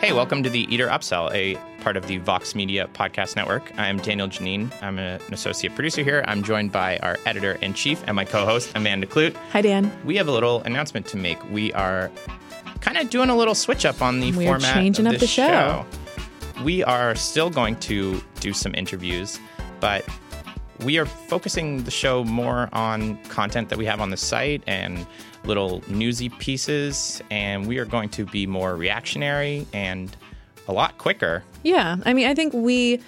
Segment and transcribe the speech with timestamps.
[0.00, 3.70] Hey, welcome to the Eater Upsell, a part of the Vox Media Podcast Network.
[3.78, 4.72] I'm Daniel Geneen.
[4.82, 6.24] I'm an associate producer here.
[6.26, 9.34] I'm joined by our editor in chief and my co host, Amanda Kludt.
[9.52, 9.92] Hi, Dan.
[10.06, 11.38] We have a little announcement to make.
[11.50, 12.10] We are
[12.80, 14.72] kind of doing a little switch up on the We're format.
[14.72, 15.84] changing of up the show.
[16.64, 19.38] We are still going to do some interviews,
[19.80, 20.06] but
[20.82, 25.06] we are focusing the show more on content that we have on the site and
[25.44, 30.16] little newsy pieces, and we are going to be more reactionary and
[30.68, 31.42] a lot quicker.
[31.62, 31.96] Yeah.
[32.04, 33.00] I mean, I think we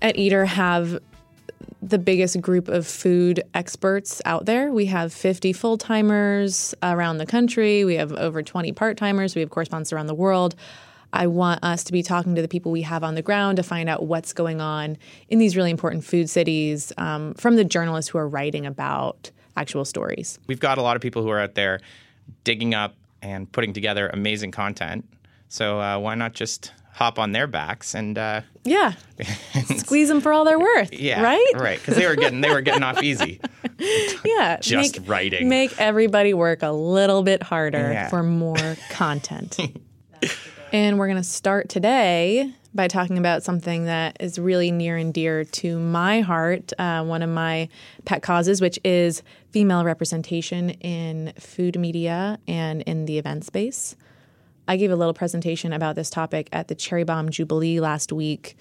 [0.00, 0.98] at Eater have
[1.82, 4.70] the biggest group of food experts out there.
[4.70, 9.40] We have 50 full timers around the country, we have over 20 part timers, we
[9.40, 10.54] have correspondents around the world.
[11.12, 13.62] I want us to be talking to the people we have on the ground to
[13.62, 14.96] find out what's going on
[15.28, 19.84] in these really important food cities um, from the journalists who are writing about actual
[19.84, 20.38] stories.
[20.46, 21.80] We've got a lot of people who are out there
[22.44, 25.08] digging up and putting together amazing content.
[25.48, 28.92] So uh, why not just hop on their backs and uh, Yeah.
[29.76, 30.92] Squeeze them for all they're worth.
[30.92, 31.52] yeah, Right?
[31.54, 33.40] right, because they were getting they were getting off easy.
[34.24, 34.58] Yeah.
[34.60, 35.48] Just make, writing.
[35.48, 38.08] Make everybody work a little bit harder Yeah.
[38.08, 39.58] for more content.
[40.72, 45.12] and we're going to start today by talking about something that is really near and
[45.12, 47.68] dear to my heart, uh, one of my
[48.04, 53.94] pet causes, which is female representation in food media and in the event space.
[54.66, 58.56] I gave a little presentation about this topic at the Cherry Bombe Jubilee last week.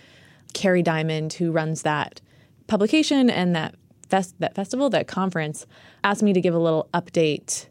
[0.54, 2.20] Kerry Diamond, who runs that
[2.68, 3.76] publication and that
[4.10, 5.66] fest- that festival, that conference,
[6.04, 7.68] asked me to give a little update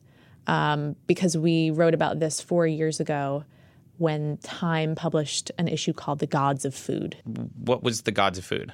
[0.46, 3.44] um, because we wrote about this four years ago
[4.00, 7.16] when Time published an issue called "The Gods of Food."
[7.56, 8.72] What was the gods of food?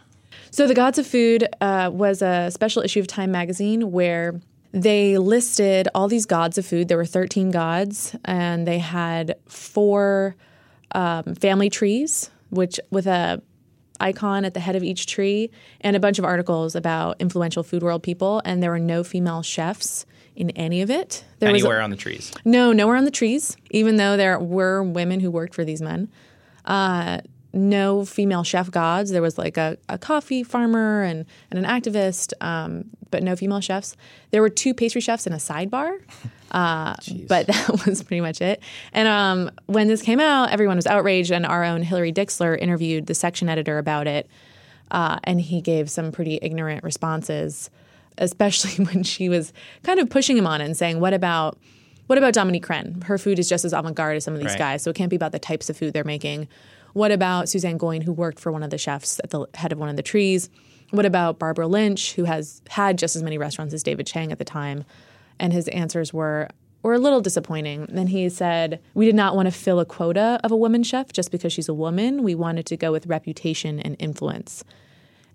[0.51, 4.41] So, The Gods of Food uh, was a special issue of Time magazine where
[4.73, 6.89] they listed all these gods of food.
[6.89, 10.37] There were 13 gods, and they had four
[10.93, 13.43] um, family trees, which with a
[13.99, 17.83] icon at the head of each tree, and a bunch of articles about influential food
[17.83, 18.43] world people.
[18.45, 21.25] And there were no female chefs in any of it.
[21.39, 22.33] There was Anywhere on the trees.
[22.45, 26.09] no, nowhere on the trees, even though there were women who worked for these men.
[26.65, 27.21] Uh,
[27.53, 29.11] no female chef gods.
[29.11, 33.61] There was like a, a coffee farmer and, and an activist, um, but no female
[33.61, 33.97] chefs.
[34.31, 35.99] There were two pastry chefs and a sidebar,
[36.51, 36.95] uh,
[37.27, 38.63] but that was pretty much it.
[38.93, 43.07] And um, when this came out, everyone was outraged, and our own Hillary Dixler interviewed
[43.07, 44.29] the section editor about it,
[44.91, 47.71] uh, and he gave some pretty ignorant responses
[48.19, 51.59] especially when she was kind of pushing him on it and saying, "What about
[52.07, 53.03] what about Dominique Crenn?
[53.05, 54.59] Her food is just as avant-garde as some of these Right.
[54.59, 56.49] guys, so it can't be about the types of food they're making."
[56.93, 59.79] What about Suzanne Goin, who worked for one of the chefs at the head of
[59.79, 60.49] one of the trees?
[60.93, 64.39] What about Barbara Lynch, who has had just as many restaurants as David Chang at
[64.39, 64.85] the time?
[65.39, 66.49] And his answers were
[66.83, 67.87] were a little disappointing.
[67.91, 71.13] Then he said, "We did not want to fill a quota of a woman chef
[71.13, 72.23] just because she's a woman.
[72.23, 74.63] We wanted to go with reputation and influence."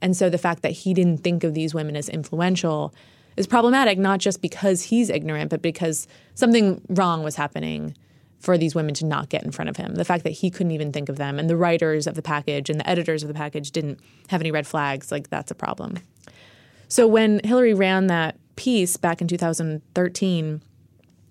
[0.01, 2.93] And so the fact that he didn't think of these women as influential
[3.37, 7.95] is problematic, not just because he's ignorant, but because something wrong was happening
[8.39, 9.95] for these women to not get in front of him.
[9.95, 12.69] The fact that he couldn't even think of them and the writers of the package
[12.69, 15.99] and the editors of the package didn't have any red flags, like that's a problem.
[16.87, 20.61] So when Hillary ran that piece back in 2013,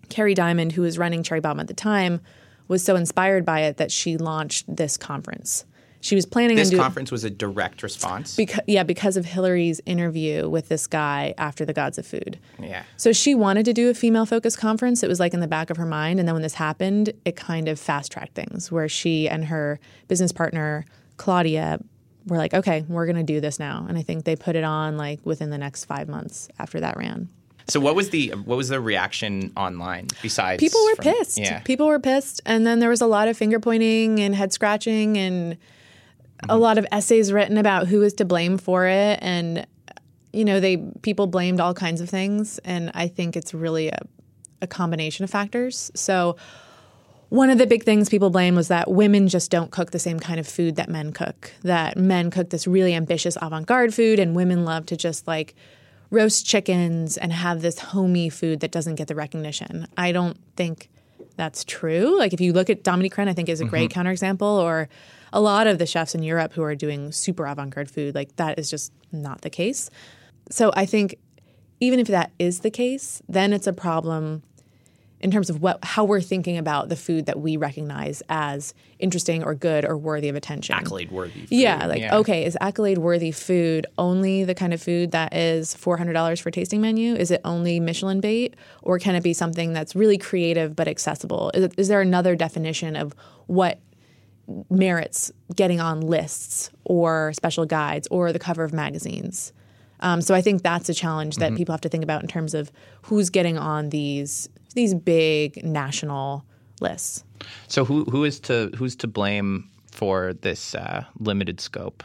[0.08, 2.20] Kerry Diamond, who was running Cherry Bombe at the time,
[2.68, 5.64] was so inspired by it that she launched this conference.
[6.02, 8.34] She was planning This on doing conference was a direct response.
[8.34, 12.38] because yeah, because of Hillary's interview with this guy after the Gods of Food.
[12.58, 12.84] yeah.
[12.96, 15.02] So she wanted to do a female focused conference.
[15.02, 16.18] It was like in the back of her mind.
[16.18, 19.78] And then when this happened, it kind of fast tracked things where she and her
[20.08, 20.86] business partner,
[21.18, 21.78] Claudia,
[22.26, 23.84] were like, okay, we're going to do this now.
[23.88, 26.96] And I think they put it on like within the next five months after that
[26.96, 27.28] ran.
[27.68, 31.38] So what was the what was the reaction online besides People were from- pissed.
[31.38, 31.60] Yeah.
[31.60, 32.40] People were pissed.
[32.46, 35.56] And then there was a lot of finger pointing and head scratching and
[36.48, 39.18] a lot of essays written about who is to blame for it.
[39.22, 39.66] And,
[40.32, 42.58] you know, they people blamed all kinds of things.
[42.60, 44.00] And I think it's really a,
[44.62, 45.90] a combination of factors.
[45.94, 46.36] So
[47.30, 50.18] one of the big things people blame was that women just don't cook the same
[50.18, 51.52] kind of food that men cook.
[51.62, 55.54] That men cook this really ambitious avant garde food, and women love to just like
[56.10, 59.86] roast chickens and have this homey food that doesn't get the recognition.
[59.96, 60.90] I don't think
[61.36, 62.18] that's true.
[62.18, 64.00] Like if you look at Dominique Crenn, I think is a great mm-hmm.
[64.00, 64.88] counterexample, or
[65.32, 68.58] a lot of the chefs in Europe who are doing super avant-garde food, like that
[68.58, 69.90] is just not the case.
[70.50, 71.16] So I think
[71.80, 74.42] even if that is the case, then it's a problem
[75.20, 79.44] in terms of what how we're thinking about the food that we recognize as interesting
[79.44, 80.74] or good or worthy of attention.
[80.74, 81.46] accolade worthy.
[81.50, 85.98] Yeah, like okay, is accolade worthy food only the kind of food that is four
[85.98, 87.14] hundred dollars for tasting menu?
[87.14, 91.50] Is it only Michelin bait, or can it be something that's really creative but accessible?
[91.54, 93.14] Is, is there another definition of
[93.46, 93.78] what
[94.70, 99.52] merits getting on lists or special guides or the cover of magazines.
[100.00, 102.54] Um, so I think that's a challenge that people have to think about in terms
[102.54, 106.44] of who's getting on these these big national
[106.80, 107.24] lists.
[107.68, 112.02] So who who is to who's to blame for this uh, limited scope?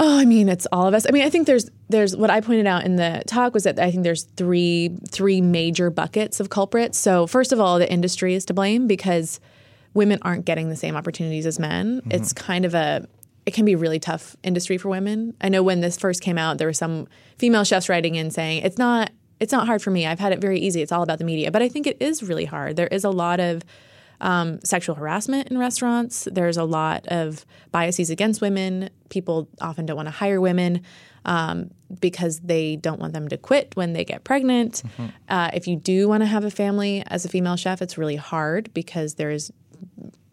[0.00, 1.06] Oh, I mean, it's all of us.
[1.06, 3.78] I mean, I think there's there's what I pointed out in the talk was that
[3.78, 6.96] I think there's three three major buckets of culprits.
[6.96, 9.40] So first of all, the industry is to blame because
[9.94, 12.02] women aren't getting the same opportunities as men.
[12.10, 13.06] It's kind of a
[13.46, 15.34] it can be a really tough industry for women.
[15.40, 17.08] I know when this first came out, there were some
[17.38, 20.06] female chefs writing in saying it's not it's not hard for me.
[20.06, 20.82] I've had it very easy.
[20.82, 21.50] It's all about the media.
[21.50, 22.76] But I think it is really hard.
[22.76, 23.64] There is a lot of
[24.20, 26.26] um, sexual harassment in restaurants.
[26.30, 28.90] There's a lot of biases against women.
[29.10, 30.82] People often don't want to hire women
[31.24, 31.70] um,
[32.00, 34.82] because they don't want them to quit when they get pregnant.
[35.28, 38.16] Uh, if you do want to have a family as a female chef, it's really
[38.16, 39.52] hard because there's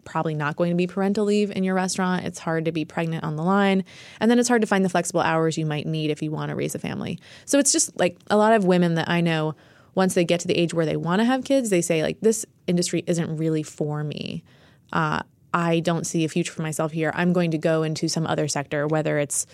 [0.04, 2.24] probably not going to be parental leave in your restaurant.
[2.24, 3.84] It's hard to be pregnant on the line.
[4.20, 6.50] And then it's hard to find the flexible hours you might need if you want
[6.50, 7.18] to raise a family.
[7.44, 9.54] So it's just like a lot of women that I know,
[9.94, 12.20] once they get to the age where they want to have kids, they say, like,
[12.20, 14.44] this industry isn't really for me.
[14.92, 15.22] Uh,
[15.52, 17.10] I don't see a future for myself here.
[17.14, 19.46] I'm going to go into some other sector, whether it's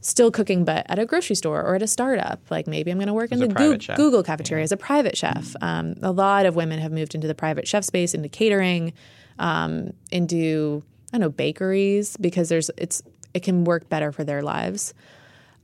[0.00, 2.40] still cooking, but at a grocery store or at a startup.
[2.50, 3.48] Like maybe I'm going to work in the
[3.82, 3.96] chef.
[3.96, 5.54] Google cafeteria as a private chef.
[5.60, 8.92] Um, a lot of women have moved into the private chef space, into catering,
[9.38, 10.82] um, and do
[11.12, 13.02] I don't know bakeries because there's it's
[13.34, 14.94] it can work better for their lives.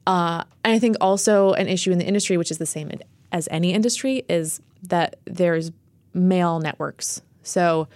[0.07, 2.91] Uh, and I think also an issue in the industry, which is the same
[3.31, 5.71] as any industry, is that there's
[6.15, 7.21] male networks.
[7.43, 7.89] So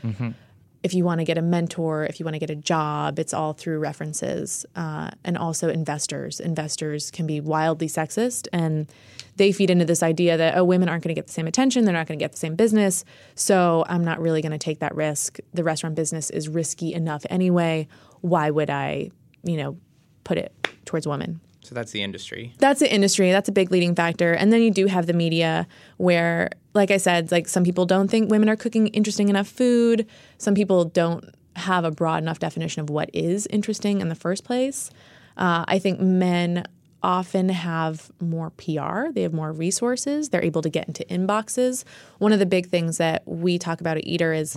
[0.83, 3.33] if you want to get a mentor, if you want to get a job, it's
[3.33, 4.67] all through references.
[4.75, 6.41] Uh, and also investors.
[6.41, 8.91] Investors can be wildly sexist and
[9.37, 11.85] they feed into this idea that, oh, women aren't going to get the same attention,
[11.85, 13.05] they're not going to get the same business.
[13.35, 15.39] So I'm not really going to take that risk.
[15.55, 17.89] The restaurant business is risky enough anyway.
[18.21, 19.11] Why would I,
[19.45, 19.79] you know,
[20.25, 20.53] put it
[20.85, 21.41] towards women?
[21.63, 22.55] So that's the industry.
[22.59, 23.31] That's the industry.
[23.31, 24.33] That's a big leading factor.
[24.33, 25.67] And then you do have the media
[25.97, 30.07] where, like I said, like some people don't think women are cooking interesting enough food.
[30.39, 31.25] Some people don't
[31.57, 34.91] have a broad enough definition of what is interesting in the first place.
[35.37, 36.65] Uh, I think men
[37.03, 41.85] often have more PR, they have more resources, they're able to get into inboxes.
[42.19, 44.57] One of the big things that we talk about at Eater is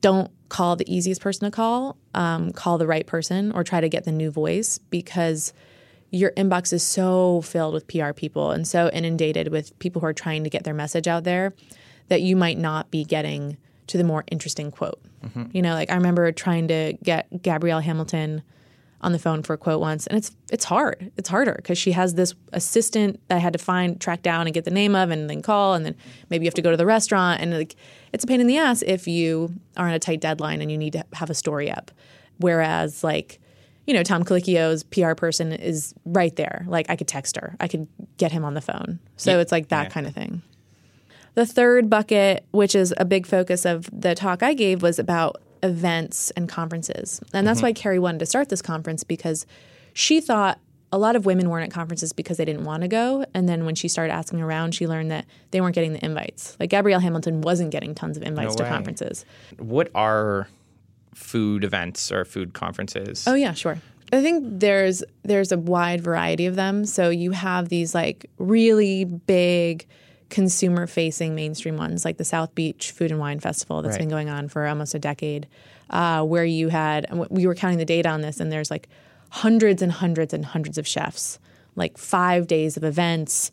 [0.00, 3.88] don't call the easiest person to call, um, call the right person or try to
[3.88, 5.52] get the new voice because
[6.10, 10.14] your inbox is so filled with PR people and so inundated with people who are
[10.14, 11.52] trying to get their message out there
[12.08, 13.56] that you might not be getting
[13.88, 15.00] to the more interesting quote.
[15.24, 15.44] Mm-hmm.
[15.52, 18.42] You know, like I remember trying to get Gabrielle Hamilton
[19.00, 21.12] on the phone for a quote once, and it's it's hard.
[21.16, 24.54] It's harder because she has this assistant that I had to find, track down, and
[24.54, 25.94] get the name of, and then call, and then
[26.30, 27.76] maybe you have to go to the restaurant, and like
[28.12, 30.78] it's a pain in the ass if you are on a tight deadline and you
[30.78, 31.90] need to have a story up.
[32.38, 33.40] Whereas like
[33.88, 36.66] you know, Tom Colicchio's PR person is right there.
[36.68, 37.88] Like I could text her, I could
[38.18, 38.98] get him on the phone.
[39.16, 39.38] So Yeah.
[39.38, 39.88] it's like that Yeah.
[39.88, 40.42] kind of thing.
[41.34, 45.40] The third bucket, which is a big focus of the talk I gave, was about
[45.62, 47.20] events and conferences.
[47.32, 47.68] And that's mm-hmm.
[47.68, 49.46] why Kerry wanted to start this conference because
[49.94, 50.60] she thought
[50.92, 53.24] a lot of women weren't at conferences because they didn't want to go.
[53.32, 56.56] And then when she started asking around, she learned that they weren't getting the invites.
[56.60, 58.68] Like Gabrielle Hamilton wasn't getting tons of invites to way.
[58.68, 59.24] conferences.
[59.58, 60.46] What are
[61.14, 63.24] food events or food conferences?
[63.26, 63.78] Oh yeah, sure.
[64.12, 66.84] I think there's there's a wide variety of them.
[66.86, 69.86] So you have these like really big
[70.30, 74.00] consumer facing mainstream ones like the South Beach Food and Wine Festival that's Right.
[74.00, 75.46] been going on for almost a decade,
[75.90, 78.88] uh, where you had and we were counting the data on this, and there's like
[79.30, 81.38] hundreds and hundreds and hundreds of chefs,
[81.76, 83.50] like five days of events.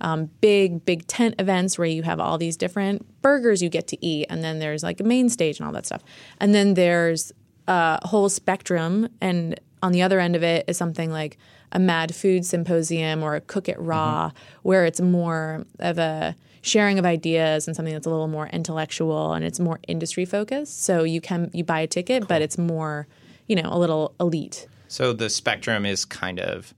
[0.00, 4.06] Um, big, big tent events where you have all these different burgers you get to
[4.06, 6.02] eat, and then there's like a main stage and all that stuff.
[6.38, 7.32] And then there's
[7.66, 11.38] a whole spectrum, and on the other end of it is something like
[11.72, 16.98] a Mad Food Symposium or a Cook It Raw, where it's more of a sharing
[16.98, 20.82] of ideas and something that's a little more intellectual and it's more industry focused.
[20.82, 23.06] So you can you buy a ticket, but it's more,
[23.46, 24.66] you know, a little elite.
[24.88, 26.74] So the spectrum is kind of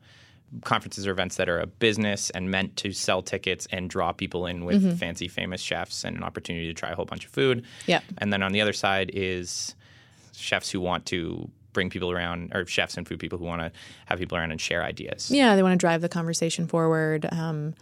[0.64, 4.46] conferences or events that are a business and meant to sell tickets and draw people
[4.46, 7.64] in with fancy famous chefs and an opportunity to try a whole bunch of food.
[7.86, 8.00] Yeah.
[8.18, 9.74] And then on the other side is
[10.32, 13.70] chefs who want to bring people around or chefs and food people who want to
[14.06, 15.30] have people around and share ideas.
[15.30, 17.26] Yeah, they want to drive the conversation forward.
[17.30, 17.74] Um,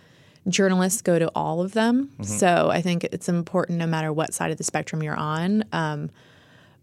[0.49, 2.11] journalists go to all of them.
[2.23, 5.65] So I think it's important no matter what side of the spectrum you're on.
[5.73, 6.11] Um,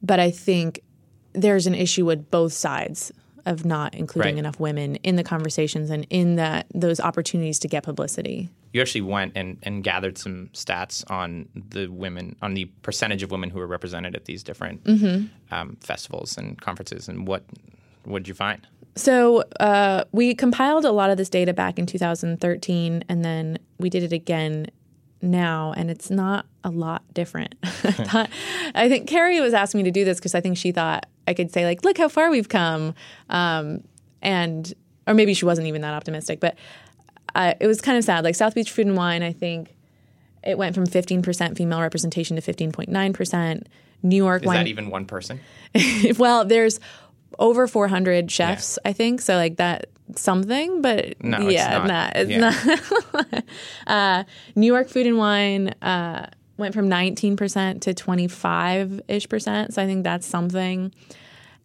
[0.02, 0.82] but I think
[1.34, 3.12] there's an issue with both sides
[3.46, 4.40] of not including Right.
[4.40, 8.50] enough women in the conversations and in that those opportunities to get publicity.
[8.72, 13.30] You actually went and, and gathered some stats on the women, on the percentage of
[13.32, 15.26] women who were represented at these different Mm-hmm.
[15.54, 17.08] um, festivals and conferences.
[17.08, 17.44] And what
[18.06, 18.66] what did you find?
[18.96, 23.90] So uh, we compiled a lot of this data back in 2013, and then we
[23.90, 24.68] did it again
[25.24, 27.56] now, and it's not a lot different.
[27.63, 28.30] I, thought,
[28.75, 31.34] I think Kerry was asking me to do this because I think she thought I
[31.34, 32.94] could say like, "Look how far we've come,"
[33.30, 33.84] um,
[34.22, 34.72] and
[35.08, 36.56] or maybe she wasn't even that optimistic, but
[37.36, 38.24] uh, it was kind of sad.
[38.24, 39.75] Like South Beach Food and Wine, I think
[40.44, 43.63] it went from 15% female representation to 15.9%.
[44.06, 45.39] New York Is Wine that even one person?
[46.18, 46.80] well, there's
[47.40, 49.22] over 400 chefs, I think.
[49.22, 51.88] So like that something, but No, it's yeah, not.
[51.88, 52.40] nah, it's Yeah.
[53.32, 53.44] not.
[53.88, 54.24] uh,
[54.56, 59.74] New York Food and Wine uh, went from 19% to 25 ish percent.
[59.74, 60.94] So I think that's something.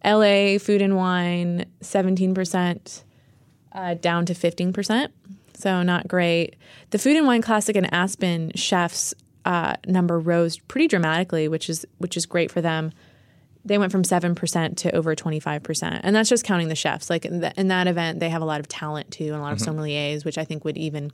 [0.05, 3.03] LA Food and Wine 17%
[3.73, 5.09] uh, down to 15%.
[5.55, 6.55] So not great.
[6.91, 9.13] The Food and Wine Classic and Aspen chefs
[9.45, 12.93] uh, number rose pretty dramatically, which is which is great for them.
[13.65, 16.75] They went from seven percent to over twenty five percent, and that's just counting the
[16.75, 17.11] chefs.
[17.11, 19.41] Like in, the, in that event, they have a lot of talent too, and a
[19.41, 19.79] lot of mm-hmm.
[19.79, 21.12] sommeliers, which I think would even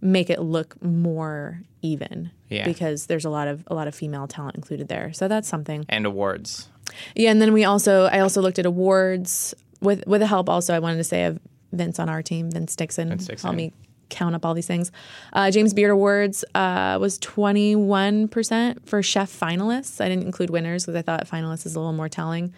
[0.00, 2.30] make it look more even.
[2.48, 2.66] Yeah.
[2.66, 5.12] because there's a lot of a lot of female talent included there.
[5.12, 5.86] So that's something.
[5.88, 6.68] And awards.
[7.16, 10.74] Yeah, and then we also I also looked at awards with with the help also
[10.74, 11.40] I wanted to say of
[11.72, 13.46] Vince on our team, Vince Dixon, Vince Dixon.
[13.46, 13.72] helped me
[14.12, 14.92] count up all these things.
[15.32, 20.00] Uh, James Beard Awards uh, was twenty one percent for chef finalists.
[20.00, 22.52] I didn't include winners because I thought finalists is a little more telling.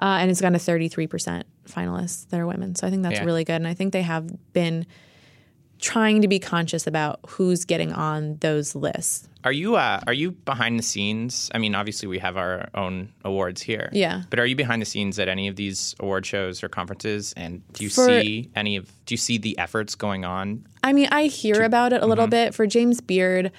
[0.00, 2.74] Uh, and it's gone to thirty three percent finalists that are women.
[2.74, 3.24] So I think that's Yeah.
[3.24, 4.86] really good, and I think they have been
[5.84, 9.28] trying to be conscious about who's getting on those lists.
[9.44, 11.50] Are you uh, are you behind the scenes?
[11.54, 13.90] I mean, obviously we have our own awards here.
[13.92, 14.22] Yeah.
[14.30, 17.34] But are you behind the scenes at any of these award shows or conferences?
[17.36, 20.66] And do you For- see any of do you see the efforts going on?
[20.82, 22.54] I mean, I hear about it a little bit.
[22.54, 23.52] For James Beard,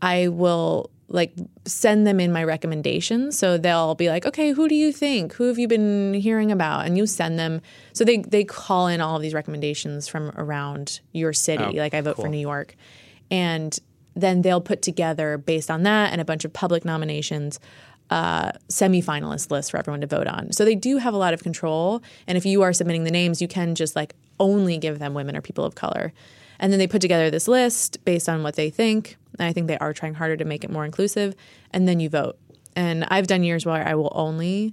[0.00, 1.32] I will like
[1.66, 3.38] send them in my recommendations.
[3.38, 5.34] So they'll be like, okay, who do you think?
[5.34, 6.86] Who have you been hearing about?
[6.86, 7.60] And you send them.
[7.92, 11.64] So they, they call in all of these recommendations from around your city.
[11.64, 12.28] Oh, like I vote for.
[12.28, 12.74] New York.
[13.30, 13.78] And
[14.14, 17.60] then they'll put together, based on that and a bunch of public nominations,
[18.10, 20.52] uh, semi-finalist list for everyone to vote on.
[20.52, 22.02] So they do have a lot of control.
[22.26, 25.36] And if you are submitting the names, you can just like only give them women
[25.36, 26.12] or people of color.
[26.62, 29.16] And then they put together this list based on what they think.
[29.38, 31.34] And I think they are trying harder to make it more inclusive.
[31.72, 32.38] And then you vote.
[32.76, 34.72] And I've done years where I will only,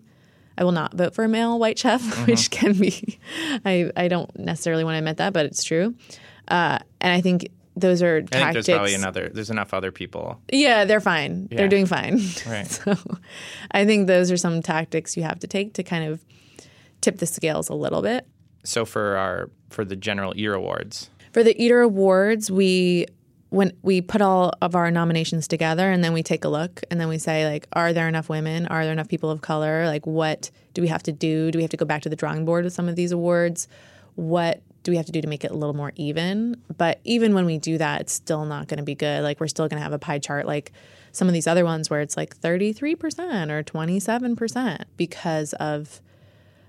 [0.58, 3.20] I will not vote for a male white chef, which can be,
[3.66, 5.96] I, I don't necessarily want to admit that, but it's true.
[6.48, 8.68] Uh, and I think those are I think tactics.
[8.68, 9.30] there's probably another.
[9.30, 10.40] There's enough other people.
[10.52, 11.48] Yeah, they're fine.
[11.50, 11.58] Yeah.
[11.58, 12.20] They're doing fine.
[12.48, 12.68] Right.
[12.68, 12.96] so
[13.72, 16.24] I think those are some tactics you have to take to kind of
[17.02, 18.28] tip the scales a little bit.
[18.64, 23.06] So for our for the general ear awards, For the Eater Awards, we
[23.50, 27.02] when we put all of our nominations together and then we take a look and
[27.02, 28.68] then we say like are there enough women?
[28.68, 29.86] Are there enough people of color?
[29.86, 31.52] Like what do we have to do?
[31.52, 33.68] Do we have to go back to the drawing board with some of these awards?
[34.16, 36.62] What do we have to do to make it a little more even?
[36.78, 39.24] But even when we do that it's still not going to be good.
[39.24, 40.72] Like we're still going to have a pie chart like
[41.12, 46.02] some of these other ones where it's like 33% or 27% because of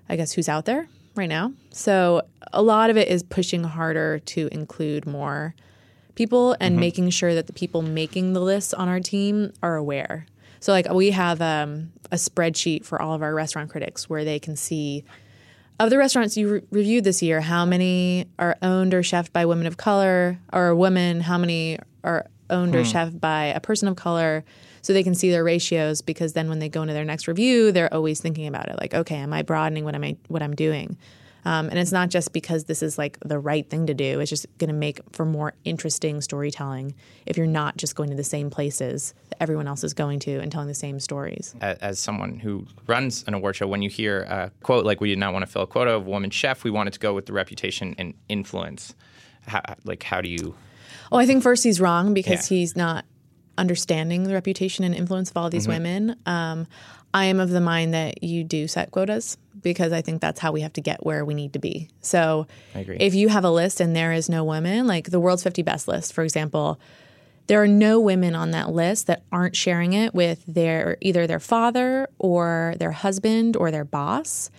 [0.09, 1.53] I guess who's out there right now.
[1.71, 5.55] So a lot of it is pushing harder to include more
[6.15, 10.27] people and making sure that the people making the lists on our team are aware.
[10.61, 14.39] So like we have um, a spreadsheet for all of our restaurant critics where they
[14.39, 15.05] can see
[15.79, 19.47] of the restaurants you re- reviewed this year, how many are owned or chefed by
[19.47, 23.97] women of color or women, how many are owned or chefed by a person of
[23.97, 24.45] color,
[24.83, 26.03] so they can see their ratios.
[26.03, 28.95] Because then when they go into their next review, they're always thinking about it, like,
[28.95, 30.97] okay, am I broadening what am I what I'm doing?
[31.45, 34.21] Um, and it's not just because this is like the right thing to do.
[34.21, 36.95] It's just going to make for more interesting storytelling
[37.27, 40.39] if you're not just going to the same places that everyone else is going to
[40.39, 41.55] and telling the same stories.
[41.61, 45.09] as, as someone who runs an award show, when you hear a quote like "We
[45.09, 47.27] did not want to fill a quota of woman chef, we wanted to go with
[47.27, 48.95] the reputation and influence."
[49.47, 50.55] How, like, how do you?
[51.13, 52.57] Oh, I think first he's wrong because Yeah.
[52.59, 53.05] he's not
[53.59, 56.17] understanding the reputation and influence of all these women.
[56.25, 56.67] Um,
[57.13, 60.53] I am of the mind that you do set quotas because I think that's how
[60.53, 61.89] we have to get where we need to be.
[62.01, 65.63] So if you have a list and there is no women, like the world's 50
[65.63, 66.79] best list, for example,
[67.49, 71.41] there are no women on that list that aren't sharing it with their either their
[71.41, 74.51] father or their husband or their boss.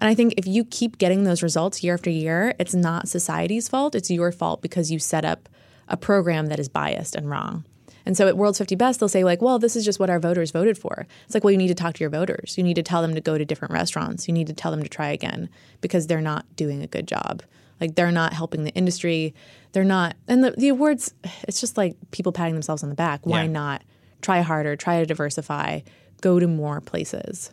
[0.00, 3.68] And I think if you keep getting those results year after year, it's not society's
[3.68, 3.94] fault.
[3.94, 5.48] It's your fault because you set up
[5.88, 7.64] a program that is biased and wrong.
[8.04, 10.18] And so at World's 50 Best, they'll say, like, well, this is just what our
[10.18, 11.06] voters voted for.
[11.24, 12.58] It's like, well, you need to talk to your voters.
[12.58, 14.26] You need to tell them to go to different restaurants.
[14.26, 15.48] You need to tell them to try again
[15.80, 17.42] because they're not doing a good job.
[17.80, 19.34] Like, they're not helping the industry.
[19.72, 20.16] They're not.
[20.26, 21.14] And the, the awards,
[21.46, 23.24] it's just like people patting themselves on the back.
[23.24, 23.48] Why Yeah.
[23.48, 23.82] not
[24.20, 25.80] try harder, try to diversify,
[26.20, 27.52] go to more places?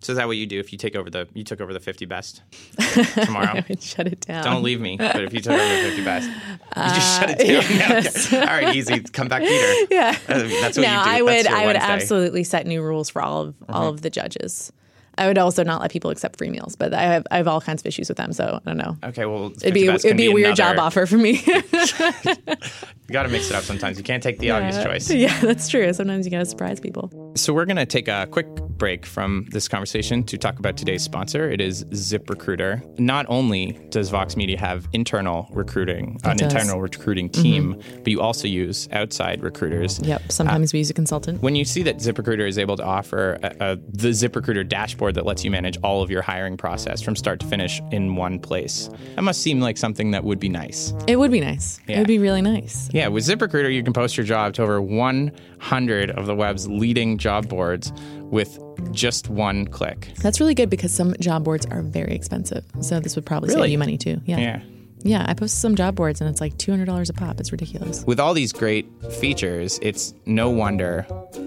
[0.00, 1.80] So is that what you do if you take over the you took over the
[1.80, 2.42] 50 best
[3.24, 3.62] tomorrow?
[3.68, 4.44] And shut it down.
[4.44, 4.96] Don't leave me.
[4.96, 7.46] But if you took over the 50 best, you just shut it down.
[7.76, 8.40] Yeah, okay.
[8.40, 9.00] All right, easy.
[9.00, 9.86] Come back, Peter.
[9.90, 10.16] Yeah.
[10.28, 11.10] Uh, That's what no, you do.
[11.10, 11.46] I would.
[11.46, 11.78] I would Wednesday.
[11.78, 11.90] Mm-hmm.
[11.90, 14.72] absolutely set new rules for all of all of the judges.
[15.18, 17.60] I would also not let people accept free meals, but I have I have all
[17.60, 18.32] kinds of issues with them.
[18.32, 18.96] So I don't know.
[19.04, 21.42] Okay, well, It'd be it'd be a weird job offer for me.
[23.08, 23.98] You got to mix it up sometimes.
[23.98, 25.10] You can't take the obvious choice.
[25.12, 25.92] yeah, that's true.
[25.92, 27.32] Sometimes you gotta surprise people.
[27.36, 31.02] So we're going to take a quick break from this conversation to talk about today's
[31.02, 31.50] sponsor.
[31.50, 32.98] It is ZipRecruiter.
[32.98, 36.52] Not only does Vox Media have internal recruiting, an does.
[36.52, 37.96] internal recruiting team, mm-hmm.
[37.98, 40.00] but you also use outside recruiters.
[40.00, 40.32] Yep.
[40.32, 41.42] Sometimes uh, we use a consultant.
[41.42, 45.24] When you see that ZipRecruiter is able to offer a, a, the ZipRecruiter dashboard that
[45.26, 48.90] lets you manage all of your hiring process from start to finish in one place,
[49.14, 50.92] that must seem like something that would be nice.
[51.06, 51.80] It would be nice.
[51.86, 52.88] It would be really nice.
[52.92, 57.18] Yeah, with ZipRecruiter, you can post your job to over 100 of the web's leading
[57.18, 58.58] job boards with
[58.92, 60.10] just one click.
[60.22, 62.64] That's really good because some job boards are very expensive.
[62.80, 63.62] So this would probably Really?
[63.62, 64.20] save you money too.
[64.26, 64.38] Yeah.
[64.38, 64.62] Yeah.
[65.06, 65.24] Yeah.
[65.26, 67.40] I posted some job boards and it's like two hundred dollars a pop.
[67.40, 68.04] It's ridiculous.
[68.04, 71.06] With all these great features, it's no wonder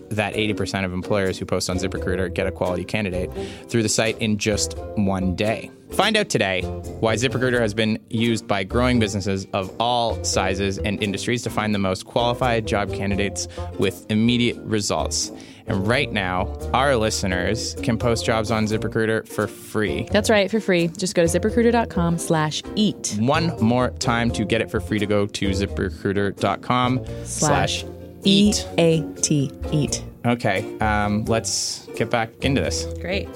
[0.09, 3.31] that 80% of employers who post on ZipRecruiter get a quality candidate
[3.69, 5.69] through the site in just one day.
[5.91, 6.61] Find out today
[6.99, 11.73] why ZipRecruiter has been used by growing businesses of all sizes and industries to find
[11.73, 13.47] the most qualified job candidates
[13.79, 15.31] with immediate results.
[15.69, 20.07] And right now, our listeners can post jobs on ZipRecruiter for free.
[20.11, 20.87] That's right, for free.
[20.87, 23.15] Just go to ziprecruiter.com slash eat.
[23.19, 27.85] One more time to get it for free to go to ziprecruiter.com slash
[28.23, 28.67] eat.
[28.79, 30.03] A T eat.
[30.25, 32.85] Okay, um, let's get back into this.
[32.99, 33.29] Great.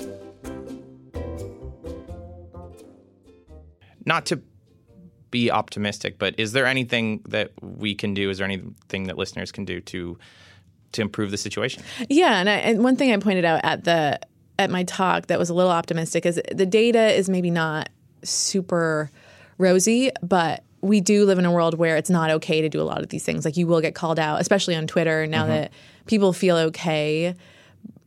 [4.05, 4.41] Not to
[5.31, 8.29] be optimistic, but is there anything that we can do?
[8.29, 10.17] Is there anything that listeners can do to
[10.93, 11.83] to improve the situation?
[12.09, 14.19] Yeah, and, I, and one thing I pointed out at the
[14.59, 17.89] at my talk that was a little optimistic is the data is maybe not
[18.23, 19.09] super
[19.57, 22.83] rosy, but we do live in a world where it's not okay to do a
[22.83, 23.45] lot of these things.
[23.45, 25.25] Like you will get called out, especially on Twitter.
[25.25, 25.71] Now that
[26.05, 27.33] people feel okay,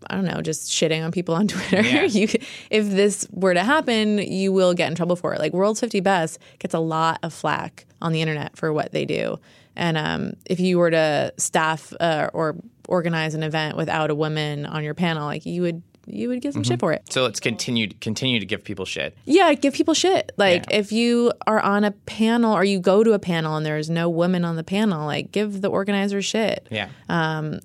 [0.08, 1.82] I don't know, just shitting on people on Twitter.
[1.82, 2.02] Yeah.
[2.02, 2.28] you,
[2.70, 5.40] if this were to happen, you will get in trouble for it.
[5.40, 9.04] Like World's 50 Best gets a lot of flack on the internet for what they
[9.04, 9.38] do.
[9.74, 12.56] And um, if you were to staff uh, or
[12.88, 16.52] organize an event without a woman on your panel, like you would, you would get
[16.54, 17.02] some shit for it.
[17.10, 19.16] So let's continue continue to give people shit.
[19.24, 20.30] Yeah, give people shit.
[20.36, 20.78] Like Yeah.
[20.78, 24.08] if you are on a panel or you go to a panel and there's no
[24.08, 26.66] woman on the panel, like give the organizer shit.
[26.70, 26.88] Yeah.
[27.08, 27.58] Um,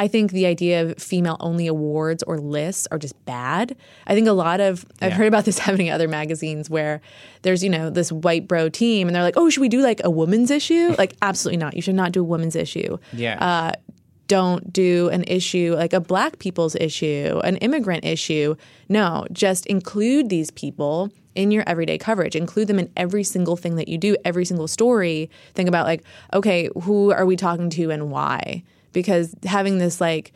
[0.00, 3.74] I think the idea of female only awards or lists are just bad.
[4.06, 5.16] I think a lot of I've Yeah.
[5.16, 7.00] heard about this happening in other magazines where
[7.42, 10.00] there's, you know, this white bro team and they're like, "Oh, should we do like
[10.04, 11.74] a woman's issue?" like absolutely not.
[11.74, 12.98] You should not do a woman's issue.
[13.12, 13.44] yeah.
[13.44, 13.72] Uh,
[14.28, 18.54] don't do an issue like a black people's issue, an immigrant issue.
[18.88, 22.36] No, just include these people in your everyday coverage.
[22.36, 25.30] Include them in every single thing that you do, every single story.
[25.54, 28.62] Think about like, okay, who are we talking to and why?
[28.92, 30.32] Because having this like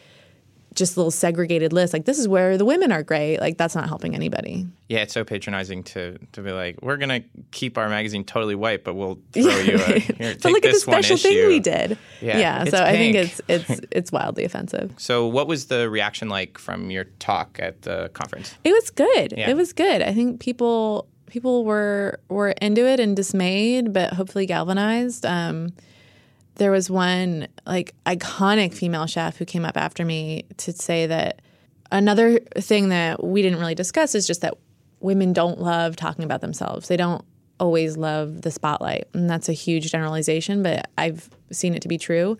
[0.75, 3.89] just little segregated list, like this is where the women are great, like that's not
[3.89, 4.67] helping anybody.
[4.89, 8.85] yeah, it's so patronizing to to be like, we're gonna keep our magazine totally white,
[8.85, 11.99] but we'll throw you a here, but look at the special thing we did.
[12.21, 14.95] Yeah, Yeah, so I think it's it's it's wildly offensive.
[14.97, 18.55] So what was the reaction like from your talk at the conference?
[18.65, 19.35] It was good.
[19.37, 19.51] Yeah.
[19.51, 20.03] It was good.
[20.03, 25.25] I think people people were were into it and dismayed, but hopefully galvanized.
[25.27, 25.73] Um,
[26.57, 31.41] there was one like iconic female chef who came up after me to say that
[31.91, 34.55] another thing that we didn't really discuss is just that
[35.01, 36.89] women don't love talking about themselves.
[36.89, 37.25] They don't
[37.59, 39.09] always love the spotlight.
[39.15, 42.39] And that's a huge generalization, but I've seen it to be true.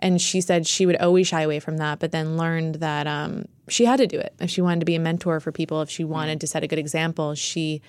[0.00, 3.46] And she said she would always shy away from that, but then learned that um,
[3.68, 4.34] she had to do it.
[4.40, 6.68] If she wanted to be a mentor for people, if she wanted to set a
[6.68, 7.82] good example, she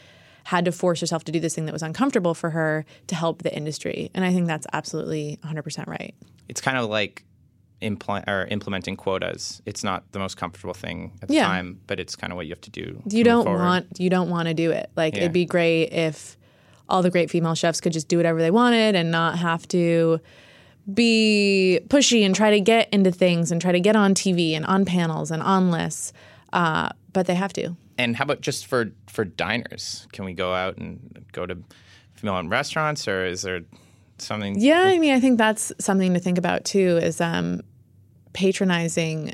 [0.50, 3.44] had to force herself to do this thing that was uncomfortable for her to help
[3.44, 4.10] the industry.
[4.16, 6.16] And I think that's absolutely 100% right.
[6.48, 7.24] It's kind of like
[7.84, 9.62] impl- or implementing quotas.
[9.68, 11.46] It's not the most comfortable thing at the Yeah.
[11.46, 13.02] time, but it's kind of what you have to do.
[13.12, 13.60] you don't forward.
[13.60, 14.90] want you don't want to do it.
[14.96, 15.22] Like Yeah.
[15.22, 16.36] it'd be great if
[16.90, 20.20] all the great female chefs could just do whatever they wanted and not have to
[20.92, 24.66] be pushy and try to get into things and try to get on TV and
[24.66, 26.12] on panels and on lists.
[26.52, 27.76] Uh, but they have to.
[28.00, 30.08] And how about just for for diners?
[30.14, 31.58] Can we go out and go to
[32.14, 33.60] female-owned restaurants, or is there
[34.18, 34.58] something?
[34.58, 36.98] Yeah, I mean, I think that's something to think about too.
[36.98, 37.60] Is um,
[38.32, 39.34] patronizing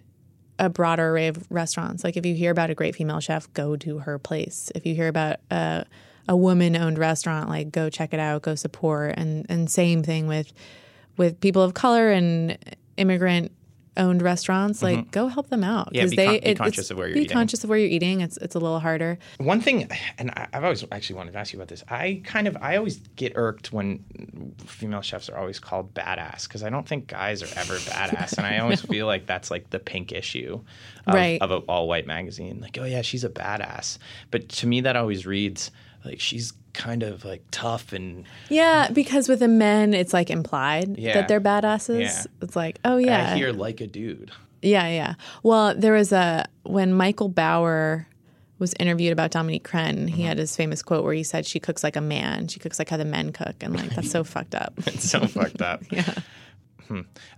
[0.57, 2.03] a broader array of restaurants.
[2.03, 4.71] Like if you hear about a great female chef, go to her place.
[4.73, 5.85] If you hear about a,
[6.27, 9.13] a woman-owned restaurant, like go check it out, go support.
[9.15, 10.51] And and same thing with
[11.17, 12.57] with people of color and
[12.97, 13.51] immigrant
[13.97, 14.81] owned restaurants.
[14.83, 15.95] Like go help them out Mm-hmm.
[15.95, 17.33] Yeah, be con- be it- conscious it's- of where you're be eating.
[17.33, 18.21] conscious of where you're eating.
[18.21, 19.17] It's it's a little harder.
[19.37, 21.83] One thing, and I- I've always actually wanted to ask you about this.
[21.89, 24.03] I kind of, I always get irked when
[24.65, 28.45] female chefs are always called badass because I don't think guys are ever badass, and
[28.45, 30.59] I always feel like that's like the pink issue
[31.07, 31.41] of, Right.
[31.41, 32.59] of an all-white magazine.
[32.61, 33.97] Like, oh yeah, she's a badass,
[34.31, 35.71] but to me that always reads
[36.03, 40.97] like she's kind of like tough and Yeah, because with the men, it's like implied
[40.97, 41.13] Yeah.
[41.15, 42.01] that they're badasses.
[42.01, 42.23] Yeah.
[42.41, 44.31] It's like, oh yeah, I hear like a dude.
[44.61, 45.13] Yeah, yeah.
[45.43, 48.07] Well, there was a when Michael Bauer
[48.57, 51.83] was interviewed about Dominique Crenn, he had his famous quote where he said she cooks
[51.83, 52.47] like a man.
[52.47, 54.73] She cooks like how the men cook, and like that's so fucked up.
[54.87, 55.81] It's so fucked up.
[55.91, 56.13] Yeah.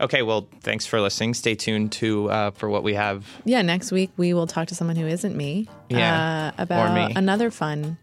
[0.02, 1.34] Okay, well, thanks for listening.
[1.34, 4.76] Stay tuned to uh, for what we have Yeah, next week we will talk to
[4.76, 5.70] someone who isn't me.
[5.90, 7.14] Yeah, uh, about me.
[7.16, 7.98] another fun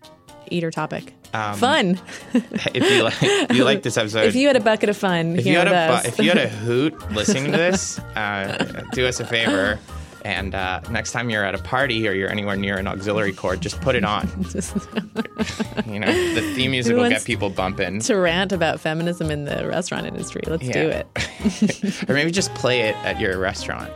[0.51, 1.12] eater topic.
[1.57, 2.01] Fun.
[2.35, 4.25] if you like, if you like this episode.
[4.27, 6.38] if you had a bucket of fun, if you had a bu- if you had
[6.38, 9.79] a hoot listening to this, uh, do us a favor.
[10.25, 13.61] And uh, next time you're at a party or you're anywhere near an auxiliary cord,
[13.61, 14.27] just put it on.
[14.44, 14.75] Just
[15.87, 18.01] You know, the theme music will get people bumping.
[18.01, 20.40] to rant about feminism in the restaurant industry.
[20.47, 22.09] Let's do it.
[22.09, 23.92] or maybe just play it at your restaurant.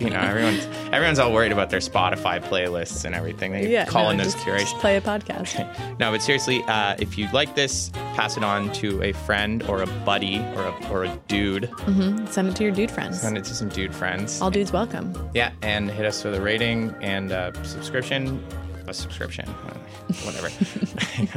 [0.00, 3.52] You know, everyone's everyone's all worried about their Spotify playlists and everything.
[3.52, 4.60] They Yeah, call no, in those just, curation.
[4.60, 5.66] just play a podcast.
[6.00, 9.82] No, but seriously, uh, if you like this, pass it on to a friend or
[9.82, 11.64] a buddy or a, or a dude.
[11.64, 12.26] Mm-hmm.
[12.26, 13.20] Send it to your dude friends.
[13.20, 14.40] Send it to some dude friends.
[14.40, 15.12] All dudes welcome.
[15.34, 18.42] Yeah, and hit us with a rating and a subscription.
[18.86, 19.46] A subscription,
[20.24, 20.48] whatever.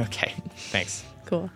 [0.04, 1.04] okay, thanks.
[1.26, 1.50] Cool.